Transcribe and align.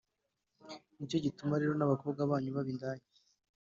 Ni 0.97 1.05
cyo 1.09 1.17
gituma 1.25 1.59
rero 1.61 1.73
n’abakobwa 1.75 2.29
banyu 2.31 2.49
baba 2.55 2.69
indaya, 2.73 3.03